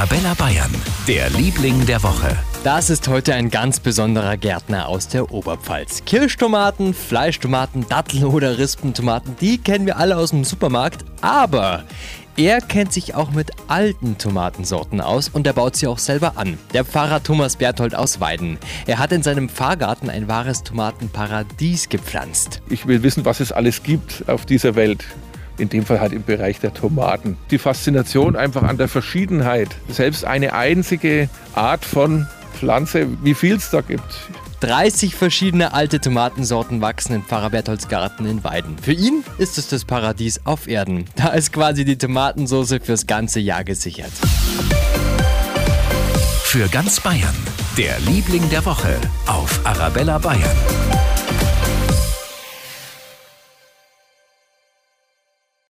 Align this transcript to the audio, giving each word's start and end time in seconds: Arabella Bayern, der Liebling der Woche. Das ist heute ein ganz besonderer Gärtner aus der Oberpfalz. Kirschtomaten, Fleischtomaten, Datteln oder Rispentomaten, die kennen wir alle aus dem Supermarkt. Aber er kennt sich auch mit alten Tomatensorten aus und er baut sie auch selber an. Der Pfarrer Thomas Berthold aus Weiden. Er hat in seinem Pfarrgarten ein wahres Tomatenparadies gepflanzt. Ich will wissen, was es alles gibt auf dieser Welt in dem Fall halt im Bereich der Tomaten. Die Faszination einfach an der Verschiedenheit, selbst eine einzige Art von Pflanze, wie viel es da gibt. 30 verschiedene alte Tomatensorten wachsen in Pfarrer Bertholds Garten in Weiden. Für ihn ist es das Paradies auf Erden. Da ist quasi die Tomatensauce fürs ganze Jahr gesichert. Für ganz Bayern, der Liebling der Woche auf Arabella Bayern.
Arabella 0.00 0.32
Bayern, 0.32 0.74
der 1.06 1.28
Liebling 1.28 1.84
der 1.84 2.02
Woche. 2.02 2.34
Das 2.64 2.88
ist 2.88 3.06
heute 3.06 3.34
ein 3.34 3.50
ganz 3.50 3.80
besonderer 3.80 4.38
Gärtner 4.38 4.88
aus 4.88 5.08
der 5.08 5.30
Oberpfalz. 5.30 6.06
Kirschtomaten, 6.06 6.94
Fleischtomaten, 6.94 7.86
Datteln 7.86 8.24
oder 8.24 8.56
Rispentomaten, 8.56 9.36
die 9.42 9.58
kennen 9.58 9.84
wir 9.84 9.98
alle 9.98 10.16
aus 10.16 10.30
dem 10.30 10.44
Supermarkt. 10.44 11.04
Aber 11.20 11.84
er 12.38 12.62
kennt 12.62 12.94
sich 12.94 13.14
auch 13.14 13.32
mit 13.32 13.50
alten 13.68 14.16
Tomatensorten 14.16 15.02
aus 15.02 15.28
und 15.28 15.46
er 15.46 15.52
baut 15.52 15.76
sie 15.76 15.86
auch 15.86 15.98
selber 15.98 16.38
an. 16.38 16.56
Der 16.72 16.86
Pfarrer 16.86 17.22
Thomas 17.22 17.56
Berthold 17.56 17.94
aus 17.94 18.20
Weiden. 18.20 18.56
Er 18.86 18.98
hat 19.00 19.12
in 19.12 19.22
seinem 19.22 19.50
Pfarrgarten 19.50 20.08
ein 20.08 20.28
wahres 20.28 20.62
Tomatenparadies 20.62 21.90
gepflanzt. 21.90 22.62
Ich 22.70 22.86
will 22.86 23.02
wissen, 23.02 23.26
was 23.26 23.40
es 23.40 23.52
alles 23.52 23.82
gibt 23.82 24.26
auf 24.30 24.46
dieser 24.46 24.76
Welt 24.76 25.04
in 25.60 25.68
dem 25.68 25.84
Fall 25.84 26.00
halt 26.00 26.12
im 26.12 26.22
Bereich 26.22 26.60
der 26.60 26.74
Tomaten. 26.74 27.36
Die 27.50 27.58
Faszination 27.58 28.36
einfach 28.36 28.62
an 28.62 28.78
der 28.78 28.88
Verschiedenheit, 28.88 29.68
selbst 29.88 30.24
eine 30.24 30.54
einzige 30.54 31.28
Art 31.54 31.84
von 31.84 32.26
Pflanze, 32.58 33.06
wie 33.22 33.34
viel 33.34 33.56
es 33.56 33.70
da 33.70 33.80
gibt. 33.80 34.02
30 34.60 35.14
verschiedene 35.14 35.72
alte 35.72 36.00
Tomatensorten 36.00 36.82
wachsen 36.82 37.14
in 37.14 37.22
Pfarrer 37.22 37.50
Bertholds 37.50 37.88
Garten 37.88 38.26
in 38.26 38.44
Weiden. 38.44 38.76
Für 38.78 38.92
ihn 38.92 39.24
ist 39.38 39.56
es 39.56 39.68
das 39.68 39.86
Paradies 39.86 40.40
auf 40.44 40.68
Erden. 40.68 41.06
Da 41.16 41.28
ist 41.28 41.52
quasi 41.52 41.86
die 41.86 41.96
Tomatensauce 41.96 42.74
fürs 42.82 43.06
ganze 43.06 43.40
Jahr 43.40 43.64
gesichert. 43.64 44.12
Für 46.44 46.68
ganz 46.68 47.00
Bayern, 47.00 47.34
der 47.78 47.98
Liebling 48.00 48.50
der 48.50 48.66
Woche 48.66 48.96
auf 49.26 49.60
Arabella 49.64 50.18
Bayern. 50.18 50.79